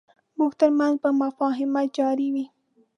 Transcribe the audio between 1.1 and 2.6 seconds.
مفاهمه جاري وي.